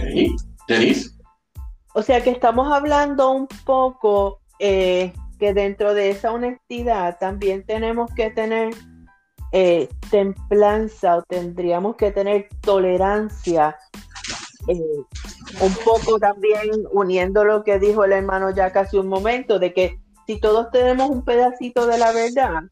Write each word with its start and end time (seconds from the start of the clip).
Ok, 0.00 0.40
Denise. 0.66 1.10
O 1.92 2.02
sea 2.02 2.24
que 2.24 2.30
estamos 2.30 2.72
hablando 2.72 3.32
un 3.32 3.46
poco 3.66 4.40
eh, 4.60 5.12
que 5.38 5.52
dentro 5.52 5.92
de 5.92 6.08
esa 6.08 6.32
honestidad 6.32 7.18
también 7.18 7.66
tenemos 7.66 8.10
que 8.14 8.30
tener 8.30 8.72
eh, 9.52 9.88
templanza 10.10 11.16
o 11.16 11.22
tendríamos 11.22 11.96
que 11.96 12.10
tener 12.10 12.48
tolerancia. 12.60 13.76
eh, 14.68 15.04
un 15.62 15.74
poco 15.84 16.18
también 16.18 16.70
uniendo 16.92 17.44
lo 17.44 17.64
que 17.64 17.78
dijo 17.78 18.04
el 18.04 18.12
hermano 18.12 18.50
ya 18.50 18.70
casi 18.70 18.98
un 18.98 19.08
momento, 19.08 19.58
de 19.58 19.72
que 19.72 19.98
si 20.26 20.38
todos 20.38 20.70
tenemos 20.70 21.08
un 21.08 21.24
pedacito 21.24 21.86
de 21.86 21.96
la 21.96 22.12
verdad, 22.12 22.64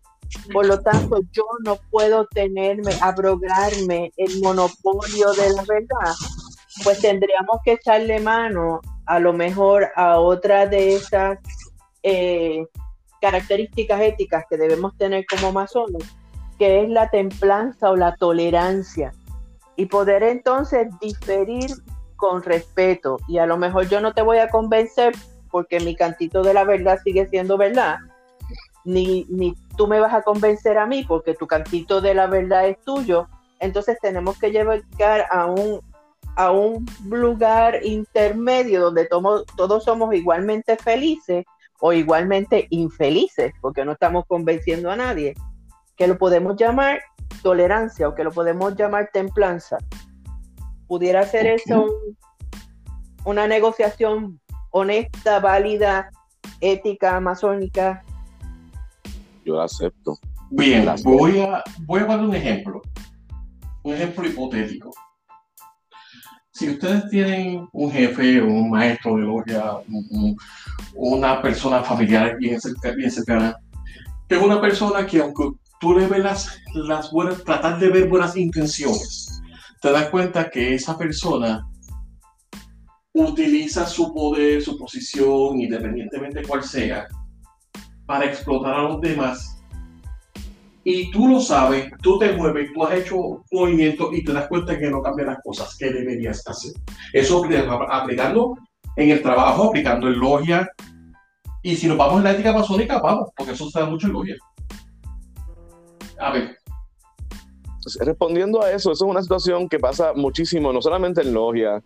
por 0.52 0.66
lo 0.66 0.80
tanto 0.80 1.20
yo 1.32 1.44
no 1.64 1.78
puedo 1.90 2.26
tenerme, 2.26 2.92
abrogarme 3.00 4.12
el 4.16 4.40
monopolio 4.42 5.32
de 5.32 5.52
la 5.54 5.64
verdad, 5.66 6.14
pues 6.84 7.00
tendríamos 7.00 7.60
que 7.64 7.72
echarle 7.72 8.20
mano 8.20 8.80
a 9.06 9.18
lo 9.18 9.32
mejor 9.32 9.88
a 9.96 10.20
otra 10.20 10.66
de 10.66 10.96
esas 10.96 11.38
eh, 12.02 12.66
características 13.20 14.00
éticas 14.02 14.45
que 14.50 14.56
debemos 14.56 14.96
tener 14.98 15.24
como 15.26 15.52
masones, 15.52 16.04
que 16.59 16.83
es 16.83 16.88
la 16.88 17.10
templanza 17.10 17.91
o 17.91 17.96
la 17.96 18.16
tolerancia. 18.16 19.12
Y 19.77 19.87
poder 19.87 20.23
entonces 20.23 20.88
diferir 21.01 21.71
con 22.16 22.43
respeto. 22.43 23.18
Y 23.29 23.38
a 23.38 23.46
lo 23.46 23.59
mejor 23.59 23.88
yo 23.88 24.01
no 24.01 24.15
te 24.15 24.23
voy 24.23 24.38
a 24.38 24.48
convencer 24.48 25.15
porque 25.51 25.80
mi 25.80 25.95
cantito 25.95 26.43
de 26.43 26.54
la 26.54 26.65
verdad 26.65 26.98
sigue 27.02 27.26
siendo 27.29 27.57
verdad, 27.57 27.98
ni, 28.85 29.26
ni 29.29 29.54
tú 29.76 29.87
me 29.87 30.01
vas 30.01 30.15
a 30.15 30.23
convencer 30.23 30.79
a 30.79 30.87
mí 30.87 31.04
porque 31.04 31.35
tu 31.35 31.46
cantito 31.46 32.01
de 32.01 32.15
la 32.15 32.26
verdad 32.26 32.68
es 32.68 32.79
tuyo. 32.80 33.29
Entonces 33.60 33.98
tenemos 34.01 34.38
que 34.38 34.51
llegar 34.51 35.26
a 35.30 35.46
un, 35.46 35.80
a 36.37 36.51
un 36.52 36.87
lugar 37.04 37.80
intermedio 37.85 38.80
donde 38.80 39.07
todos 39.07 39.85
somos 39.85 40.15
igualmente 40.15 40.76
felices 40.76 41.45
o 41.80 41.93
igualmente 41.93 42.66
infelices, 42.70 43.52
porque 43.60 43.85
no 43.85 43.93
estamos 43.93 44.24
convenciendo 44.26 44.91
a 44.91 44.96
nadie, 44.96 45.35
que 45.96 46.06
lo 46.06 46.18
podemos 46.18 46.56
llamar 46.56 47.00
tolerancia 47.42 48.08
o 48.08 48.14
que 48.14 48.24
lo 48.24 48.30
podemos 48.32 48.76
llamar 48.76 49.10
templanza. 49.12 49.78
¿Pudiera 50.86 51.22
ser 51.24 51.46
eso 51.46 51.84
un- 51.84 52.16
una 53.24 53.46
negociación 53.46 54.40
honesta, 54.70 55.40
válida, 55.40 56.10
ética, 56.60 57.18
masónica? 57.20 58.02
Yo 59.44 59.56
la 59.56 59.64
acepto. 59.64 60.18
Bien, 60.50 60.88
voy 61.02 61.40
a, 61.40 61.62
voy 61.86 62.00
a 62.02 62.06
poner 62.06 62.24
un 62.26 62.34
ejemplo. 62.34 62.82
Un 63.82 63.94
ejemplo 63.94 64.26
hipotético. 64.26 64.91
Si 66.52 66.70
ustedes 66.70 67.08
tienen 67.10 67.69
un 67.72 67.91
jefe, 67.91 68.41
un 68.41 68.70
maestro 68.70 69.16
de 69.16 69.22
logia, 69.22 69.72
un- 69.88 70.06
un- 70.10 70.36
una 70.94 71.42
persona 71.42 71.82
familiar 71.82 72.36
bien, 72.38 72.60
cerca- 72.60 72.92
bien 72.92 73.10
cercana, 73.10 73.56
que 74.28 74.36
es 74.36 74.42
una 74.42 74.60
persona 74.60 75.06
que 75.06 75.20
aunque 75.20 75.50
tú 75.81 75.94
le 75.99 76.06
ves 76.06 76.21
las, 76.21 76.59
las 76.75 77.10
buenas, 77.10 77.43
tratar 77.44 77.78
de 77.78 77.88
ver 77.88 78.09
buenas 78.09 78.37
intenciones, 78.37 79.41
te 79.81 79.91
das 79.91 80.09
cuenta 80.10 80.50
que 80.50 80.75
esa 80.75 80.97
persona 80.97 81.66
utiliza 83.12 83.87
su 83.87 84.12
poder, 84.12 84.62
su 84.62 84.77
posición, 84.77 85.60
independientemente 85.60 86.42
cuál 86.42 86.62
sea, 86.62 87.06
para 88.06 88.26
explotar 88.26 88.75
a 88.75 88.82
los 88.82 89.00
demás 89.00 89.53
y 90.88 91.10
tú 91.10 91.26
lo 91.26 91.41
sabes, 91.41 91.91
tú 92.00 92.16
te 92.16 92.32
mueves, 92.32 92.70
tú 92.72 92.84
has 92.84 92.94
hecho 92.94 93.42
movimiento 93.50 94.12
y 94.12 94.22
te 94.22 94.32
das 94.32 94.47
cuenta 94.47 94.78
que 94.78 94.88
no 94.88 95.03
cambian 95.03 95.26
las 95.26 95.38
cosas 95.42 95.76
que 95.76 95.91
deberías 95.91 96.47
hacer. 96.47 96.75
Eso 97.12 97.42
apl- 97.42 97.86
aplicando 97.91 98.56
en 98.94 99.10
el 99.10 99.20
trabajo, 99.20 99.65
aplicando 99.65 100.06
en 100.06 100.16
logia. 100.20 100.69
Y 101.60 101.75
si 101.75 101.88
nos 101.88 101.97
vamos 101.97 102.19
en 102.19 102.25
la 102.25 102.32
ética 102.34 102.53
masónica, 102.53 103.00
vamos, 103.00 103.31
porque 103.36 103.50
eso 103.54 103.69
se 103.69 103.81
da 103.81 103.86
mucho 103.86 104.06
en 104.06 104.12
logia. 104.12 104.36
A 106.19 106.32
ver, 106.32 106.59
Respondiendo 108.00 108.62
a 108.62 108.72
eso, 108.72 108.91
eso 108.91 109.04
es 109.04 109.10
una 109.10 109.22
situación 109.22 109.69
que 109.69 109.78
pasa 109.78 110.12
muchísimo, 110.12 110.72
no 110.72 110.82
solamente 110.82 111.21
en 111.21 111.32
logia, 111.32 111.82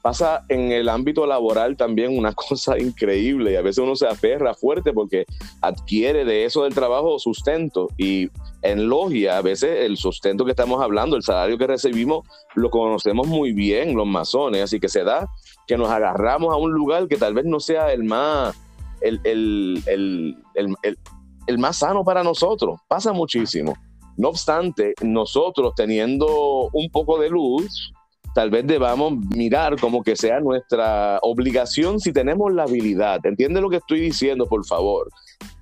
pasa 0.00 0.44
en 0.48 0.72
el 0.72 0.88
ámbito 0.88 1.26
laboral 1.26 1.76
también 1.76 2.16
una 2.18 2.32
cosa 2.34 2.78
increíble 2.78 3.52
y 3.52 3.56
a 3.56 3.62
veces 3.62 3.78
uno 3.78 3.94
se 3.94 4.06
aferra 4.06 4.54
fuerte 4.54 4.92
porque 4.92 5.26
adquiere 5.60 6.24
de 6.24 6.46
eso 6.46 6.64
del 6.64 6.74
trabajo 6.74 7.18
sustento 7.18 7.88
y 7.98 8.30
en 8.62 8.88
logia 8.88 9.36
a 9.38 9.42
veces 9.42 9.80
el 9.80 9.96
sustento 9.96 10.44
que 10.44 10.52
estamos 10.52 10.82
hablando, 10.82 11.16
el 11.16 11.22
salario 11.22 11.58
que 11.58 11.66
recibimos, 11.66 12.26
lo 12.54 12.70
conocemos 12.70 13.26
muy 13.26 13.52
bien 13.52 13.94
los 13.94 14.06
masones, 14.06 14.62
así 14.62 14.80
que 14.80 14.88
se 14.88 15.04
da 15.04 15.28
que 15.66 15.76
nos 15.76 15.90
agarramos 15.90 16.52
a 16.52 16.56
un 16.56 16.72
lugar 16.72 17.08
que 17.08 17.16
tal 17.16 17.34
vez 17.34 17.44
no 17.44 17.60
sea 17.60 17.92
el 17.92 18.04
más, 18.04 18.56
el, 19.02 19.20
el, 19.24 19.82
el, 19.86 20.98
el, 21.46 21.58
más 21.58 21.78
sano 21.78 22.04
para 22.04 22.22
nosotros, 22.22 22.80
pasa 22.88 23.12
muchísimo. 23.12 23.74
No 24.16 24.28
obstante, 24.28 24.94
nosotros 25.02 25.74
teniendo 25.74 26.68
un 26.72 26.90
poco 26.90 27.18
de 27.18 27.30
luz, 27.30 27.92
tal 28.34 28.50
vez 28.50 28.66
debamos 28.66 29.14
mirar 29.34 29.78
como 29.80 30.02
que 30.02 30.16
sea 30.16 30.40
nuestra 30.40 31.18
obligación 31.22 32.00
si 32.00 32.12
tenemos 32.12 32.52
la 32.52 32.64
habilidad. 32.64 33.24
¿Entiende 33.24 33.60
lo 33.60 33.70
que 33.70 33.76
estoy 33.76 34.00
diciendo, 34.00 34.46
por 34.46 34.64
favor? 34.66 35.08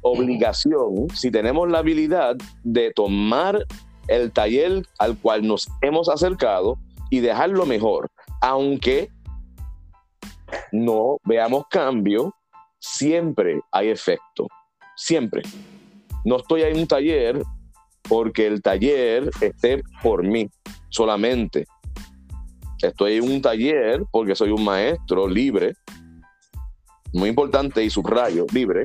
Obligación, 0.02 1.08
si 1.14 1.30
tenemos 1.30 1.70
la 1.70 1.78
habilidad 1.78 2.36
de 2.64 2.92
tomar 2.92 3.64
el 4.08 4.32
taller 4.32 4.82
al 4.98 5.16
cual 5.18 5.46
nos 5.46 5.68
hemos 5.82 6.08
acercado 6.08 6.76
y 7.10 7.20
dejarlo 7.20 7.66
mejor, 7.66 8.10
aunque 8.40 9.10
no 10.72 11.18
veamos 11.24 11.64
cambio, 11.70 12.34
siempre 12.78 13.60
hay 13.70 13.88
efecto, 13.88 14.48
siempre. 14.96 15.42
No 16.24 16.36
estoy 16.36 16.62
en 16.62 16.78
un 16.78 16.86
taller 16.86 17.42
porque 18.08 18.46
el 18.46 18.62
taller 18.62 19.30
esté 19.40 19.82
por 20.02 20.22
mí 20.22 20.48
solamente. 20.88 21.66
Estoy 22.82 23.16
en 23.16 23.30
un 23.30 23.42
taller 23.42 24.02
porque 24.10 24.34
soy 24.34 24.50
un 24.50 24.64
maestro 24.64 25.28
libre, 25.28 25.74
muy 27.12 27.28
importante 27.28 27.84
y 27.84 27.90
subrayo, 27.90 28.46
libre, 28.52 28.84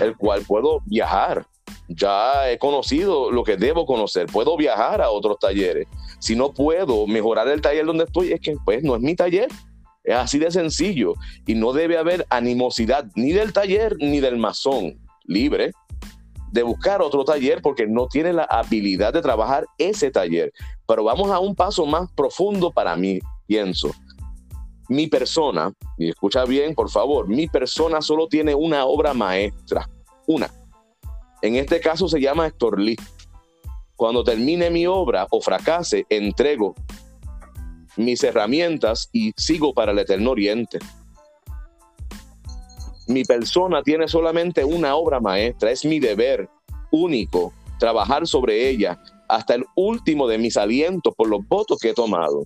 el 0.00 0.16
cual 0.16 0.42
puedo 0.46 0.80
viajar. 0.86 1.46
Ya 1.88 2.50
he 2.50 2.58
conocido 2.58 3.30
lo 3.30 3.44
que 3.44 3.56
debo 3.56 3.86
conocer, 3.86 4.26
puedo 4.26 4.56
viajar 4.56 5.00
a 5.00 5.10
otros 5.10 5.38
talleres. 5.38 5.86
Si 6.18 6.34
no 6.34 6.52
puedo 6.52 7.06
mejorar 7.06 7.48
el 7.48 7.60
taller 7.60 7.86
donde 7.86 8.04
estoy, 8.04 8.32
es 8.32 8.40
que 8.40 8.56
pues 8.64 8.82
no 8.82 8.96
es 8.96 9.00
mi 9.00 9.14
taller. 9.14 9.48
Es 10.04 10.14
así 10.14 10.38
de 10.38 10.50
sencillo 10.50 11.14
y 11.46 11.54
no 11.54 11.72
debe 11.72 11.98
haber 11.98 12.26
animosidad 12.30 13.06
ni 13.14 13.32
del 13.32 13.52
taller 13.52 13.96
ni 13.98 14.20
del 14.20 14.38
masón 14.38 14.98
libre 15.24 15.72
de 16.52 16.62
buscar 16.62 17.02
otro 17.02 17.24
taller 17.24 17.60
porque 17.62 17.86
no 17.86 18.06
tiene 18.06 18.32
la 18.32 18.44
habilidad 18.44 19.12
de 19.12 19.22
trabajar 19.22 19.66
ese 19.78 20.10
taller. 20.10 20.52
Pero 20.86 21.04
vamos 21.04 21.30
a 21.30 21.38
un 21.38 21.54
paso 21.54 21.86
más 21.86 22.10
profundo 22.12 22.70
para 22.70 22.96
mí, 22.96 23.18
pienso. 23.46 23.90
Mi 24.88 25.06
persona, 25.06 25.72
y 25.98 26.08
escucha 26.10 26.44
bien, 26.44 26.74
por 26.74 26.88
favor, 26.88 27.28
mi 27.28 27.46
persona 27.46 28.00
solo 28.00 28.26
tiene 28.26 28.54
una 28.54 28.86
obra 28.86 29.12
maestra, 29.12 29.88
una. 30.26 30.50
En 31.42 31.56
este 31.56 31.80
caso 31.80 32.08
se 32.08 32.20
llama 32.20 32.46
Héctor 32.46 32.80
Lee. 32.80 32.96
Cuando 33.96 34.24
termine 34.24 34.70
mi 34.70 34.86
obra 34.86 35.26
o 35.30 35.40
fracase, 35.40 36.06
entrego 36.08 36.74
mis 37.96 38.22
herramientas 38.22 39.08
y 39.12 39.32
sigo 39.36 39.74
para 39.74 39.92
el 39.92 39.98
eterno 39.98 40.30
oriente 40.30 40.78
mi 43.08 43.24
persona 43.24 43.82
tiene 43.82 44.06
solamente 44.06 44.64
una 44.64 44.94
obra 44.94 45.18
maestra, 45.18 45.70
es 45.70 45.84
mi 45.84 45.98
deber 45.98 46.48
único 46.90 47.52
trabajar 47.78 48.26
sobre 48.26 48.68
ella 48.68 49.00
hasta 49.28 49.54
el 49.54 49.64
último 49.74 50.28
de 50.28 50.38
mis 50.38 50.56
alientos 50.56 51.14
por 51.16 51.28
los 51.28 51.46
votos 51.48 51.78
que 51.80 51.90
he 51.90 51.94
tomado. 51.94 52.44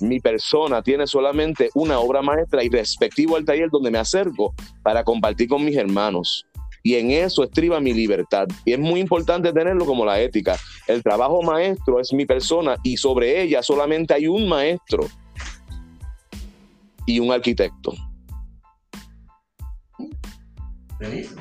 Mi 0.00 0.20
persona 0.20 0.82
tiene 0.82 1.06
solamente 1.06 1.70
una 1.74 1.98
obra 1.98 2.22
maestra 2.22 2.64
y 2.64 2.68
respectivo 2.68 3.36
al 3.36 3.44
taller 3.44 3.68
donde 3.70 3.90
me 3.90 3.98
acerco 3.98 4.54
para 4.82 5.04
compartir 5.04 5.48
con 5.48 5.64
mis 5.64 5.76
hermanos. 5.76 6.46
Y 6.82 6.94
en 6.94 7.10
eso 7.10 7.44
estriba 7.44 7.78
mi 7.80 7.92
libertad. 7.92 8.46
Y 8.64 8.72
es 8.72 8.78
muy 8.78 9.00
importante 9.00 9.52
tenerlo 9.52 9.84
como 9.84 10.04
la 10.04 10.20
ética. 10.20 10.56
El 10.86 11.02
trabajo 11.02 11.42
maestro 11.42 12.00
es 12.00 12.12
mi 12.12 12.24
persona 12.24 12.76
y 12.82 12.96
sobre 12.96 13.42
ella 13.42 13.62
solamente 13.62 14.14
hay 14.14 14.26
un 14.26 14.48
maestro 14.48 15.06
y 17.04 17.20
un 17.20 17.32
arquitecto. 17.32 17.92
Feliz. 21.00 21.34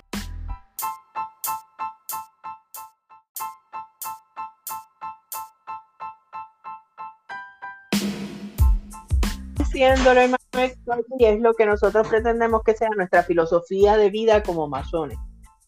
Y 9.75 9.83
es 9.83 11.39
lo 11.41 11.53
que 11.53 11.65
nosotros 11.65 12.07
pretendemos 12.07 12.63
que 12.63 12.73
sea 12.73 12.89
nuestra 12.95 13.23
filosofía 13.23 13.97
de 13.97 14.09
vida 14.09 14.43
como 14.43 14.67
masones. 14.67 15.17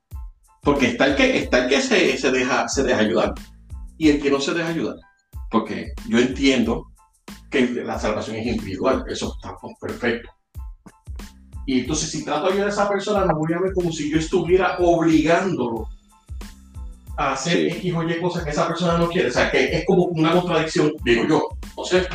Porque 0.61 0.89
está 0.89 1.07
el 1.07 1.15
que, 1.15 1.39
está 1.39 1.63
el 1.63 1.69
que 1.69 1.81
se, 1.81 2.15
se, 2.19 2.31
deja, 2.31 2.69
se 2.69 2.83
deja 2.83 2.99
ayudar 2.99 3.33
y 3.97 4.09
el 4.09 4.21
que 4.21 4.29
no 4.29 4.39
se 4.39 4.53
deja 4.53 4.69
ayudar. 4.69 4.97
Porque 5.49 5.91
yo 6.07 6.19
entiendo 6.19 6.91
que 7.49 7.65
la 7.83 7.97
salvación 7.97 8.35
es 8.35 8.45
individual, 8.45 9.03
eso 9.07 9.33
está 9.35 9.55
perfecto. 9.79 10.29
Y 11.65 11.79
entonces 11.79 12.11
si 12.11 12.23
trato 12.23 12.51
de 12.51 12.61
a 12.61 12.67
esa 12.67 12.87
persona, 12.87 13.25
me 13.25 13.33
voy 13.33 13.53
a 13.53 13.59
ver 13.59 13.73
como 13.73 13.91
si 13.91 14.11
yo 14.11 14.19
estuviera 14.19 14.77
obligándolo 14.77 15.89
a 17.21 17.33
hacer 17.33 17.67
X 17.67 17.93
o 17.93 18.03
Y 18.03 18.19
cosas 18.19 18.43
que 18.43 18.49
esa 18.51 18.67
persona 18.67 18.97
no 18.97 19.07
quiere. 19.09 19.29
O 19.29 19.31
sea, 19.31 19.49
que 19.51 19.77
es 19.77 19.85
como 19.85 20.05
una 20.05 20.31
contradicción, 20.31 20.93
digo 21.03 21.25
yo. 21.27 21.49
No 21.77 21.85
sé, 21.85 22.07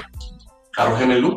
arrójeme 0.77 1.19
luz. 1.19 1.37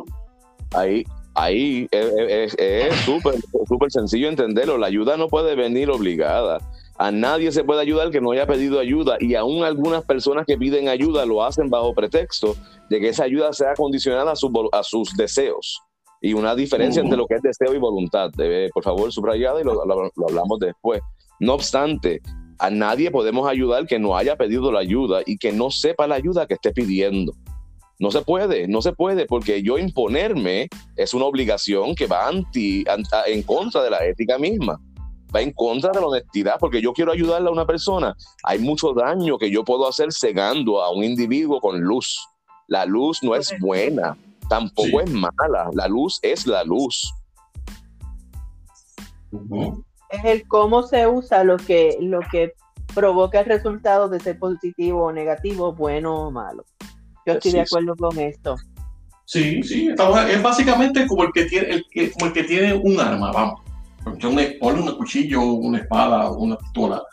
Ahí, 0.74 1.04
ahí 1.36 1.88
es 1.92 2.95
súper 3.06 3.36
súper 3.69 3.92
sencillo 3.92 4.27
entenderlo. 4.27 4.77
La 4.77 4.88
ayuda 4.88 5.16
no 5.16 5.27
puede 5.27 5.56
venir 5.56 5.89
obligada. 5.89 6.57
A 6.98 7.12
nadie 7.12 7.51
se 7.54 7.63
puede 7.63 7.80
ayudar 7.80 8.12
que 8.12 8.19
no 8.19 8.31
haya 8.31 8.45
pedido 8.45 8.77
ayuda 8.77 9.16
y 9.21 9.36
aún 9.36 9.63
algunas 9.63 10.04
personas 10.04 10.45
que 10.45 10.57
piden 10.57 10.89
ayuda 10.89 11.25
lo 11.25 11.45
hacen 11.45 11.69
bajo 11.69 11.94
pretexto 11.94 12.57
de 12.89 13.00
que 13.00 13.10
esa 13.10 13.24
ayuda 13.24 13.54
sea 13.54 13.74
condicionada 13.75 14.33
a, 14.33 14.83
sus 14.83 15.15
deseos. 15.15 15.80
Y 16.22 16.33
una 16.33 16.56
diferencia 16.56 17.01
entre 17.01 17.18
lo 17.18 17.25
que 17.25 17.36
es 17.36 17.42
deseo 17.42 17.74
y 17.74 17.77
voluntad. 17.77 18.31
por 18.74 18.83
favor, 18.83 19.13
subrayada 19.13 19.62
y 19.62 19.63
lo, 19.63 19.81
hablamos 19.81 20.60
después. 20.60 21.00
No 21.39 21.54
obstante, 21.54 22.22
a 22.60 22.70
nadie 22.70 23.10
podemos 23.10 23.48
ayudar 23.48 23.88
que 23.88 24.00
no 24.00 24.16
haya 24.16 24.36
pedido 24.36 24.72
la 24.72 24.80
ayuda 24.80 25.22
y 25.26 25.38
que 25.38 25.52
no 25.52 25.72
sepa 25.72 26.08
la 26.08 26.16
ayuda 26.16 26.46
que 26.46 26.56
esté 26.56 26.72
pidiendo. 26.72 27.34
No 28.00 28.12
se 28.12 28.22
puede, 28.22 28.68
no 28.68 28.82
se 28.82 28.94
puede, 28.94 29.26
porque 29.26 29.62
yo 29.62 29.78
imponerme 29.78 30.70
es 30.96 31.14
una 31.14 31.26
obligación 31.26 31.96
que 31.96 32.08
va 32.08 32.28
anti, 32.28 32.86
en 33.28 33.44
contra 33.44 33.84
de 33.84 33.90
la 33.90 34.06
ética 34.06 34.38
misma 34.38 34.80
va 35.34 35.42
en 35.42 35.52
contra 35.54 35.92
de 35.92 36.00
la 36.00 36.08
honestidad, 36.08 36.56
porque 36.60 36.82
yo 36.82 36.94
quiero 36.94 37.12
ayudarle 37.12 37.50
a 37.50 37.52
una 37.52 37.66
persona. 37.66 38.16
Hay 38.44 38.60
mucho 38.60 38.94
daño 38.94 39.38
que 39.38 39.52
yo 39.52 39.64
puedo 39.64 39.88
hacer 39.88 40.12
cegando 40.12 40.82
a 40.82 40.92
un 40.92 41.04
individuo 41.04 41.60
con 41.60 41.80
luz. 41.82 42.20
La 42.68 42.86
luz 42.86 43.22
no 43.24 43.36
es 43.36 43.54
buena, 43.60 44.18
tampoco 44.50 45.02
es 45.02 45.12
mala. 45.12 45.70
La 45.74 45.88
luz 45.88 46.20
es 46.22 46.46
la 46.48 46.64
luz. 46.64 47.14
Es 50.10 50.26
el 50.26 50.48
cómo 50.48 50.84
se 50.84 51.08
usa 51.08 51.44
lo 51.44 51.58
que, 51.58 51.98
lo 52.00 52.20
que 52.32 52.54
provoca 52.94 53.42
el 53.42 53.46
resultado 53.46 54.10
de 54.10 54.20
ser 54.20 54.40
positivo 54.40 55.06
o 55.06 55.12
negativo, 55.12 55.74
bueno 55.74 56.28
o 56.28 56.32
malo. 56.32 56.66
Yo 57.26 57.34
estoy 57.34 57.52
de 57.52 57.62
acuerdo 57.62 57.96
con 57.96 58.18
esto. 58.20 58.56
Sí, 59.26 59.62
sí, 59.62 59.90
es 59.90 60.42
básicamente 60.42 61.06
como 61.06 61.24
el 61.24 61.32
que 61.32 61.46
tiene, 61.46 61.84
como 62.14 62.26
el 62.26 62.34
que 62.34 62.44
tiene 62.44 62.74
un 62.74 63.00
arma, 63.00 63.32
vamos 63.32 63.62
ponle 64.60 64.82
un 64.82 64.98
cuchillo, 64.98 65.42
una 65.42 65.80
espada, 65.80 66.32
una 66.32 66.58
pistola. 66.58 67.04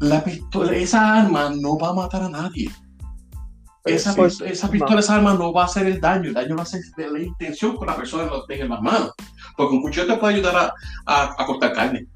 La 0.00 0.24
pistola, 0.24 0.72
esa 0.72 1.20
arma 1.20 1.52
no 1.60 1.78
va 1.78 1.90
a 1.90 1.94
matar 1.94 2.22
a 2.22 2.28
nadie. 2.28 2.70
Esa, 3.84 4.14
esa 4.26 4.70
pistola, 4.70 5.00
esa 5.00 5.16
arma 5.16 5.34
no 5.34 5.52
va 5.52 5.62
a 5.62 5.66
hacer 5.66 5.86
el 5.86 6.00
daño, 6.00 6.28
el 6.28 6.34
daño 6.34 6.56
va 6.56 6.62
a 6.62 6.66
ser 6.66 6.82
de 6.96 7.10
la 7.10 7.18
intención 7.20 7.76
con 7.76 7.86
la 7.86 7.96
persona 7.96 8.24
que 8.24 8.30
lo 8.30 8.44
tenga 8.44 8.64
en 8.64 8.70
las 8.70 8.82
manos. 8.82 9.12
Porque 9.56 9.74
un 9.74 9.82
cuchillo 9.82 10.06
te 10.06 10.16
puede 10.16 10.34
ayudar 10.34 10.72
a, 11.06 11.42
a, 11.42 11.46
cortar 11.46 11.72
carne. 11.72 12.06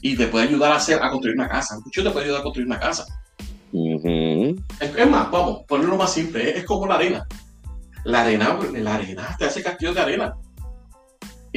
Y 0.00 0.16
te 0.16 0.28
puede 0.28 0.48
ayudar 0.48 0.72
a, 0.72 0.76
hacer, 0.76 1.02
a 1.02 1.10
construir 1.10 1.36
una 1.36 1.48
casa. 1.48 1.76
Un 1.76 1.82
cuchillo 1.82 2.08
te 2.08 2.12
puede 2.12 2.26
ayudar 2.26 2.40
a 2.40 2.44
construir 2.44 2.66
una 2.66 2.78
casa. 2.78 3.04
es, 3.72 5.10
más, 5.10 5.30
vamos, 5.30 5.62
ponerlo 5.66 5.96
más 5.96 6.12
simple, 6.12 6.56
es, 6.56 6.64
como 6.64 6.86
la 6.86 6.96
arena. 6.96 7.26
La 8.04 8.22
arena, 8.22 8.58
la 8.74 8.94
arena 8.94 9.36
te 9.38 9.44
hace 9.44 9.62
castillo 9.62 9.92
de 9.92 10.00
arena 10.00 10.34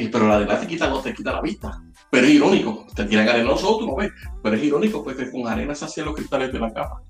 pero 0.09 0.27
la 0.27 0.37
arena 0.37 0.59
te 0.59 0.67
quita, 0.67 0.89
no 0.89 1.01
te 1.01 1.13
quita 1.13 1.33
la 1.33 1.41
vista. 1.41 1.81
Pero 2.09 2.25
es 2.25 2.33
irónico, 2.33 2.85
te 2.95 3.05
tiran 3.05 3.27
arena 3.27 3.49
nosotros, 3.49 3.79
tú 3.79 3.87
no 3.87 3.95
ves, 3.95 4.11
pero 4.41 4.55
es 4.55 4.63
irónico 4.63 5.03
porque 5.03 5.29
con 5.31 5.47
arena 5.47 5.75
se 5.75 5.85
hacían 5.85 6.07
los 6.07 6.15
cristales 6.15 6.51
de 6.51 6.59
la 6.59 6.73
capa. 6.73 7.01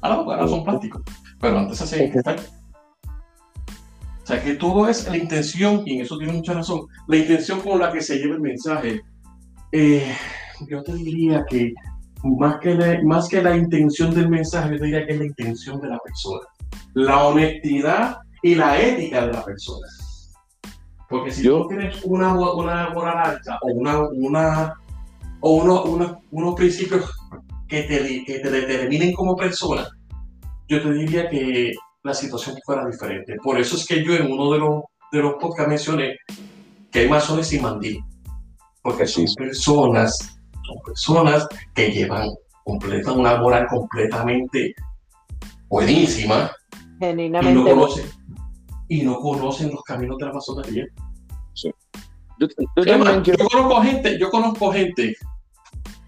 Ahora, 0.00 0.36
ahora 0.36 0.48
son 0.48 0.64
plásticos, 0.64 1.02
pero 1.38 1.58
antes 1.58 1.78
se 1.78 1.84
hacían 1.84 2.10
cristal. 2.10 2.36
O 4.30 4.32
sea 4.32 4.44
que 4.44 4.54
todo 4.54 4.88
es 4.88 5.08
la 5.08 5.16
intención, 5.16 5.82
y 5.84 5.96
en 5.96 6.02
eso 6.02 6.16
tiene 6.16 6.34
mucha 6.34 6.52
razón, 6.52 6.82
la 7.08 7.16
intención 7.16 7.60
con 7.62 7.80
la 7.80 7.90
que 7.90 8.00
se 8.00 8.16
lleva 8.16 8.36
el 8.36 8.40
mensaje. 8.40 9.00
Eh, 9.72 10.14
yo 10.68 10.84
te 10.84 10.94
diría 10.94 11.44
que 11.50 11.74
más 12.22 12.60
que, 12.60 12.76
la, 12.76 13.02
más 13.02 13.28
que 13.28 13.42
la 13.42 13.56
intención 13.56 14.14
del 14.14 14.28
mensaje, 14.28 14.70
yo 14.70 14.78
te 14.78 14.84
diría 14.84 15.04
que 15.04 15.14
es 15.14 15.18
la 15.18 15.24
intención 15.24 15.80
de 15.80 15.88
la 15.88 15.98
persona. 15.98 16.46
La 16.94 17.24
honestidad 17.24 18.18
y 18.40 18.54
la 18.54 18.80
ética 18.80 19.26
de 19.26 19.32
la 19.32 19.44
persona. 19.44 19.88
Porque 21.08 21.32
si 21.32 21.42
tú 21.42 21.66
tienes 21.66 22.00
una, 22.04 22.32
una 22.32 22.90
moral 22.90 23.32
alta 23.32 23.58
o, 23.62 23.72
una, 23.72 23.98
una, 24.10 24.74
o 25.40 25.54
uno, 25.56 26.22
unos 26.30 26.54
principios 26.54 27.12
que 27.66 27.82
te, 27.82 28.24
que 28.24 28.38
te 28.38 28.48
determinen 28.48 29.12
como 29.12 29.34
persona, 29.34 29.88
yo 30.68 30.80
te 30.80 30.92
diría 30.92 31.28
que 31.28 31.72
la 32.02 32.14
situación 32.14 32.56
fuera 32.64 32.86
diferente. 32.86 33.36
Por 33.42 33.58
eso 33.58 33.76
es 33.76 33.86
que 33.86 34.04
yo 34.04 34.14
en 34.14 34.30
uno 34.30 34.52
de 34.52 34.58
los, 34.58 34.82
de 35.12 35.18
los 35.20 35.34
podcasts 35.34 35.68
mencioné 35.68 36.16
que 36.90 37.00
hay 37.00 37.08
masones 37.08 37.52
y 37.52 37.60
mandí. 37.60 38.00
Porque 38.82 39.06
son 39.06 39.26
personas, 39.34 40.40
son 40.66 40.76
personas 40.84 41.46
que 41.74 41.90
llevan 41.90 42.30
completa, 42.64 43.12
una 43.12 43.36
moral 43.36 43.66
completamente 43.68 44.74
buenísima. 45.68 46.50
Genuinamente. 46.98 47.52
Y 47.52 47.54
no 47.54 47.64
conocen, 47.64 48.06
y 48.88 49.02
no 49.02 49.20
conocen 49.20 49.70
los 49.70 49.82
caminos 49.82 50.16
de 50.18 50.26
la 50.26 50.32
masonería. 50.32 50.86
Sí. 51.54 51.70
Yo, 52.38 52.48
conozco 53.50 53.82
gente, 53.82 54.18
yo 54.18 54.30
conozco 54.30 54.72
gente 54.72 55.14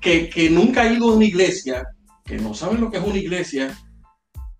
que, 0.00 0.30
que, 0.30 0.48
nunca 0.48 0.82
ha 0.82 0.92
ido 0.92 1.10
a 1.10 1.16
una 1.16 1.26
iglesia, 1.26 1.86
que 2.24 2.38
no 2.38 2.54
saben 2.54 2.80
lo 2.80 2.90
que 2.90 2.96
es 2.96 3.04
una 3.04 3.18
iglesia, 3.18 3.76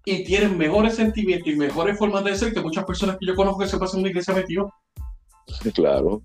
y 0.04 0.25
tienen 0.25 0.59
mejores 0.59 0.97
sentimientos 0.97 1.52
y 1.52 1.56
mejores 1.56 1.99
formas 1.99 2.25
de 2.25 2.35
ser 2.35 2.52
que 2.52 2.61
muchas 2.61 2.85
personas 2.85 3.16
que 3.18 3.26
yo 3.26 3.35
conozco 3.35 3.61
que 3.61 3.68
se 3.68 3.78
pasan 3.78 3.99
en 3.99 4.02
una 4.02 4.11
iglesia 4.11 4.35
metido. 4.35 4.73
Claro. 5.75 6.23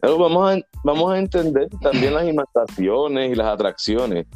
Pero 0.00 0.18
vamos 0.18 0.52
a, 0.52 0.60
vamos 0.84 1.12
a 1.12 1.18
entender 1.18 1.68
también 1.82 2.14
las 2.14 2.28
imitaciones 2.28 3.32
y 3.32 3.34
las 3.34 3.48
atracciones. 3.48 4.26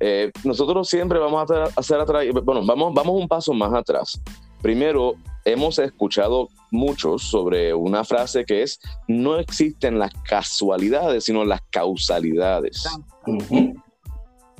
Eh, 0.00 0.30
nosotros 0.44 0.88
siempre 0.88 1.18
vamos 1.18 1.50
a 1.50 1.64
hacer 1.76 2.00
atraer, 2.00 2.32
bueno, 2.32 2.64
vamos, 2.64 2.92
vamos 2.94 3.20
un 3.20 3.28
paso 3.28 3.52
más 3.52 3.72
atrás. 3.72 4.20
Primero, 4.62 5.14
hemos 5.44 5.78
escuchado 5.78 6.48
muchos 6.70 7.22
sobre 7.22 7.74
una 7.74 8.02
frase 8.02 8.44
que 8.44 8.62
es, 8.62 8.80
no 9.08 9.38
existen 9.38 9.98
las 9.98 10.12
casualidades, 10.26 11.24
sino 11.24 11.44
las 11.44 11.60
causalidades. 11.70 12.84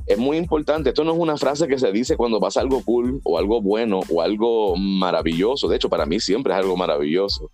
Es 0.07 0.19
muy 0.19 0.37
importante, 0.37 0.91
esto 0.91 1.03
no 1.05 1.13
es 1.13 1.19
una 1.19 1.37
frase 1.39 1.67
que 1.67 1.79
se 1.79 1.91
dice 1.91 2.17
cuando 2.17 2.39
pasa 2.39 2.61
algo 2.61 2.83
cool 2.85 3.21
o 3.25 3.39
algo 3.39 3.63
bueno 3.63 4.01
o 4.11 4.21
algo 4.21 4.77
maravilloso. 4.77 5.67
De 5.69 5.77
hecho, 5.77 5.89
para 5.89 6.05
mí 6.05 6.21
siempre 6.21 6.53
es 6.53 6.59
algo 6.59 6.77
maravilloso. 6.77 7.51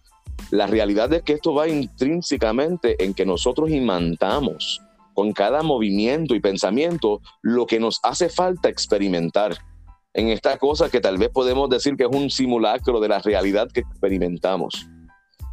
La 0.50 0.66
realidad 0.66 1.12
es 1.12 1.23
que 1.23 1.35
esto 1.35 1.54
va 1.54 1.69
intrínsecamente 1.69 3.02
en 3.04 3.14
que 3.14 3.25
nosotros 3.25 3.71
imantamos 3.71 4.80
con 5.14 5.33
cada 5.33 5.62
movimiento 5.62 6.35
y 6.35 6.40
pensamiento 6.40 7.21
lo 7.42 7.66
que 7.66 7.78
nos 7.78 8.00
hace 8.02 8.28
falta 8.28 8.69
experimentar 8.69 9.57
en 10.12 10.28
esta 10.28 10.59
cosa 10.59 10.90
que 10.90 11.00
tal 11.00 11.19
vez 11.19 11.28
podemos 11.28 11.69
decir 11.69 11.97
que 11.97 12.04
es 12.04 12.11
un 12.11 12.30
simulacro 12.30 13.00
de 13.00 13.09
la 13.09 13.21
realidad 13.21 13.69
que 13.73 13.80
experimentamos. 13.80 14.88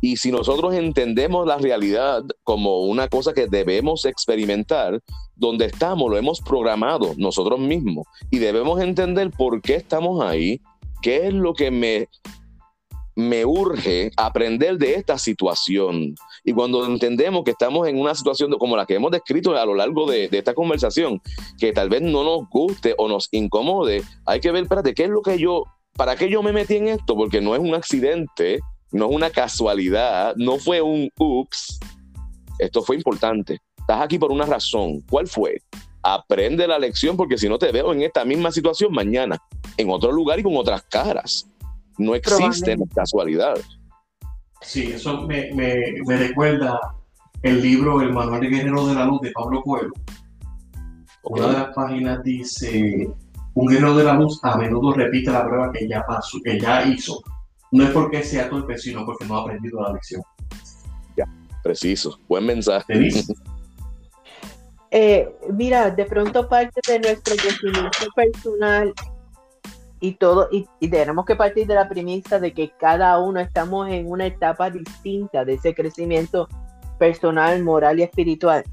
Y 0.01 0.17
si 0.17 0.31
nosotros 0.31 0.73
entendemos 0.73 1.47
la 1.47 1.57
realidad 1.57 2.23
como 2.43 2.81
una 2.81 3.07
cosa 3.07 3.33
que 3.33 3.47
debemos 3.47 4.05
experimentar, 4.05 5.01
donde 5.35 5.65
estamos 5.65 6.09
lo 6.09 6.17
hemos 6.17 6.41
programado 6.41 7.13
nosotros 7.17 7.59
mismos 7.59 8.05
y 8.31 8.39
debemos 8.39 8.79
entender 8.81 9.31
por 9.31 9.61
qué 9.61 9.75
estamos 9.75 10.23
ahí, 10.23 10.61
qué 11.01 11.27
es 11.27 11.33
lo 11.33 11.53
que 11.53 11.71
me 11.71 12.07
me 13.17 13.45
urge 13.45 14.11
aprender 14.15 14.77
de 14.77 14.93
esta 14.93 15.17
situación. 15.17 16.13
Y 16.43 16.53
cuando 16.53 16.85
entendemos 16.85 17.43
que 17.43 17.49
estamos 17.49 17.87
en 17.87 17.99
una 17.99 18.13
situación 18.13 18.51
como 18.59 18.77
la 18.77 18.85
que 18.85 18.93
hemos 18.93 19.09
descrito 19.09 19.57
a 19.57 19.65
lo 19.65 19.73
largo 19.73 20.05
de, 20.05 20.29
esta 20.31 20.53
conversación, 20.53 21.19
que 21.57 21.73
tal 21.73 21.89
vez 21.89 22.03
no 22.03 22.23
nos 22.23 22.47
guste 22.47 22.93
o 22.95 23.07
nos 23.07 23.27
incomode, 23.31 24.03
hay 24.23 24.39
que 24.39 24.51
ver, 24.51 24.63
espérate, 24.63 24.93
¿qué 24.93 25.05
es 25.05 25.09
lo 25.09 25.23
que 25.23 25.39
yo, 25.39 25.63
para 25.93 26.15
qué 26.15 26.29
yo 26.29 26.43
me 26.43 26.53
metí 26.53 26.75
en 26.75 26.89
esto? 26.89 27.15
Porque 27.15 27.41
no 27.41 27.55
es 27.55 27.59
un 27.59 27.73
accidente, 27.73 28.59
no 28.91 29.09
es 29.09 29.15
una 29.15 29.29
casualidad, 29.29 30.35
no 30.37 30.57
fue 30.57 30.81
un 30.81 31.09
ups. 31.19 31.79
Esto 32.59 32.81
fue 32.81 32.95
importante. 32.95 33.59
Estás 33.77 34.01
aquí 34.01 34.17
por 34.17 34.31
una 34.31 34.45
razón. 34.45 35.01
¿Cuál 35.09 35.27
fue? 35.27 35.61
Aprende 36.01 36.67
la 36.67 36.79
lección 36.79 37.17
porque 37.17 37.37
si 37.37 37.49
no 37.49 37.57
te 37.57 37.71
veo 37.71 37.93
en 37.93 38.01
esta 38.01 38.25
misma 38.25 38.51
situación 38.51 38.91
mañana, 38.93 39.37
en 39.77 39.89
otro 39.89 40.11
lugar 40.11 40.39
y 40.39 40.43
con 40.43 40.55
otras 40.55 40.83
caras. 40.83 41.49
No 41.97 42.15
existen 42.15 42.79
casualidades. 42.95 43.65
Sí, 44.61 44.91
eso 44.93 45.21
me, 45.23 45.51
recuerda 46.07 46.79
el 47.43 47.61
libro 47.61 48.01
El 48.01 48.13
Manual 48.13 48.41
de 48.41 48.49
Guerrero 48.49 48.87
de 48.87 48.95
la 48.95 49.05
Luz 49.05 49.21
de 49.21 49.31
Pablo 49.31 49.61
Coelho. 49.61 49.93
Una 51.23 51.47
de 51.47 51.53
las 51.53 51.75
páginas 51.75 52.23
dice, 52.23 53.09
un 53.53 53.67
guerrero 53.67 53.95
de 53.95 54.03
la 54.03 54.13
luz 54.13 54.39
a 54.43 54.57
menudo 54.57 54.93
repite 54.93 55.31
la 55.31 55.45
prueba 55.45 55.71
que 55.71 55.87
ya 55.87 56.03
pasó, 56.05 56.37
que 56.43 56.59
ya 56.59 56.85
hizo. 56.85 57.21
No 57.71 57.83
es 57.83 57.89
porque 57.91 58.23
sea 58.23 58.49
torpe, 58.49 58.77
sino 58.77 59.05
porque 59.05 59.25
no 59.25 59.37
ha 59.37 59.41
aprendido 59.41 59.81
la 59.81 59.93
lección. 59.93 60.21
Ya, 61.15 61.25
preciso. 61.63 62.19
Buen 62.27 62.45
mensaje. 62.45 62.93
Eh, 64.89 65.29
mira, 65.51 65.91
de 65.91 66.05
pronto 66.05 66.47
parte 66.47 66.79
de 66.87 66.99
nuestro 66.99 67.35
crecimiento 67.35 68.07
personal 68.15 68.93
y 69.99 70.13
todo, 70.13 70.47
y, 70.51 70.65
tenemos 70.87 71.25
que 71.25 71.35
partir 71.35 71.67
de 71.67 71.75
la 71.75 71.89
premisa 71.89 72.39
de 72.39 72.53
que 72.53 72.71
cada 72.79 73.19
uno 73.19 73.39
estamos 73.39 73.89
en 73.89 74.09
una 74.09 74.27
etapa 74.27 74.69
distinta 74.69 75.43
de 75.43 75.55
ese 75.55 75.75
crecimiento 75.75 76.47
personal, 76.97 77.61
moral 77.63 77.99
y 77.99 78.03
espiritual. 78.03 78.63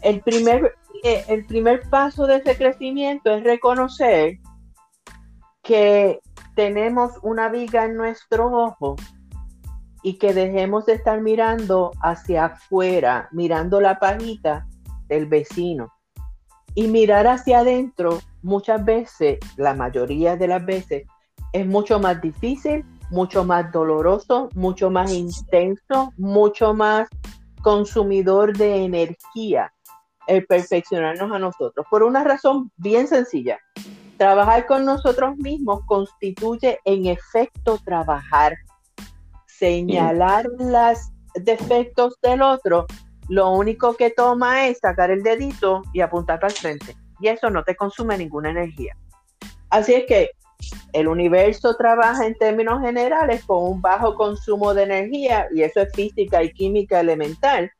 El 0.00 0.20
primer, 0.22 0.74
eh, 1.02 1.24
el 1.28 1.44
primer 1.44 1.82
paso 1.90 2.26
de 2.26 2.36
ese 2.36 2.56
crecimiento 2.56 3.34
es 3.34 3.44
reconocer 3.44 4.38
que 5.62 6.20
tenemos 6.54 7.12
una 7.22 7.48
viga 7.48 7.84
en 7.84 7.96
nuestro 7.96 8.50
ojo 8.52 8.96
y 10.02 10.18
que 10.18 10.34
dejemos 10.34 10.86
de 10.86 10.94
estar 10.94 11.20
mirando 11.20 11.92
hacia 12.02 12.46
afuera, 12.46 13.28
mirando 13.32 13.80
la 13.80 13.98
pajita 13.98 14.66
del 15.08 15.26
vecino 15.26 15.92
y 16.74 16.88
mirar 16.88 17.26
hacia 17.26 17.60
adentro 17.60 18.18
muchas 18.42 18.84
veces, 18.84 19.38
la 19.56 19.74
mayoría 19.74 20.36
de 20.36 20.48
las 20.48 20.64
veces, 20.64 21.04
es 21.52 21.66
mucho 21.66 21.98
más 22.00 22.20
difícil, 22.20 22.84
mucho 23.10 23.44
más 23.44 23.70
doloroso, 23.70 24.48
mucho 24.54 24.90
más 24.90 25.12
intenso, 25.12 26.12
mucho 26.16 26.74
más 26.74 27.08
consumidor 27.62 28.56
de 28.56 28.84
energía 28.84 29.72
el 30.26 30.46
perfeccionarnos 30.46 31.30
a 31.32 31.38
nosotros. 31.38 31.86
Por 31.90 32.02
una 32.02 32.24
razón 32.24 32.70
bien 32.76 33.06
sencilla. 33.06 33.58
Trabajar 34.16 34.66
con 34.66 34.84
nosotros 34.84 35.36
mismos 35.36 35.80
constituye 35.86 36.78
en 36.84 37.06
efecto 37.06 37.78
trabajar. 37.84 38.54
Señalar 39.46 40.46
los 40.58 40.98
defectos 41.34 42.16
del 42.22 42.42
otro 42.42 42.86
lo 43.28 43.50
único 43.50 43.94
que 43.94 44.10
toma 44.10 44.66
es 44.66 44.78
sacar 44.78 45.10
el 45.10 45.22
dedito 45.22 45.82
y 45.92 46.00
apuntar 46.00 46.38
para 46.40 46.52
el 46.52 46.58
frente. 46.58 46.96
Y 47.20 47.28
eso 47.28 47.48
no 47.50 47.64
te 47.64 47.74
consume 47.74 48.18
ninguna 48.18 48.50
energía. 48.50 48.96
Así 49.70 49.94
es 49.94 50.04
que 50.06 50.30
el 50.92 51.08
universo 51.08 51.74
trabaja 51.76 52.26
en 52.26 52.34
términos 52.34 52.80
generales 52.80 53.44
con 53.44 53.64
un 53.64 53.80
bajo 53.80 54.14
consumo 54.14 54.74
de 54.74 54.84
energía 54.84 55.48
y 55.54 55.62
eso 55.62 55.80
es 55.80 55.92
física 55.94 56.42
y 56.42 56.52
química 56.52 57.00
elemental. 57.00 57.70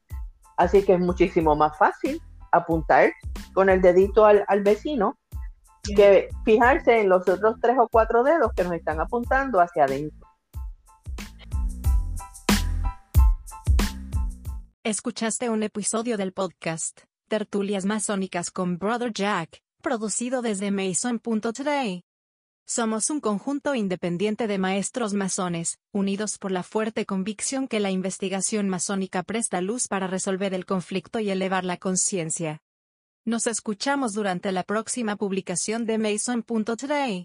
Así 0.57 0.83
que 0.83 0.95
es 0.95 1.01
muchísimo 1.01 1.55
más 1.55 1.77
fácil 1.77 2.21
apuntar 2.53 3.13
con 3.53 3.69
el 3.69 3.83
dedito 3.83 4.25
al, 4.25 4.45
al 4.49 4.63
vecino 4.63 5.19
que 5.93 6.29
fijarse 6.45 7.01
en 7.01 7.09
los 7.09 7.29
otros 7.29 7.57
tres 7.61 7.77
o 7.79 7.89
cuatro 7.89 8.23
dedos 8.25 8.53
que 8.55 8.65
nos 8.65 8.73
están 8.73 9.01
apuntando 9.01 9.61
hacia 9.61 9.85
adentro. 9.85 10.27
Escuchaste 14.83 15.49
un 15.49 15.63
episodio 15.63 16.17
del 16.19 16.33
podcast 16.33 17.01
Tertulias 17.29 17.87
Masónicas 17.87 18.51
con 18.51 18.79
Brother 18.79 19.13
Jack, 19.13 19.63
producido 19.83 20.43
desde 20.43 20.71
Mason.today. 20.71 22.05
Somos 22.67 23.11
un 23.11 23.21
conjunto 23.21 23.75
independiente 23.75 24.47
de 24.47 24.59
maestros 24.59 25.13
masones, 25.13 25.79
unidos 25.93 26.39
por 26.39 26.51
la 26.51 26.63
fuerte 26.63 27.05
convicción 27.05 27.69
que 27.69 27.81
la 27.81 27.91
investigación 27.91 28.69
masónica 28.69 29.23
presta 29.23 29.61
luz 29.61 29.87
para 29.89 30.07
resolver 30.07 30.55
el 30.55 30.65
conflicto 30.65 31.19
y 31.21 31.31
elevar 31.31 31.65
la 31.65 31.77
conciencia. 31.77 32.64
Nos 33.27 33.47
escuchamos 33.47 34.13
durante 34.13 34.53
la 34.53 34.65
próxima 34.65 35.17
publicación 35.17 35.87
de 35.87 35.97
Mason.today. 35.97 37.23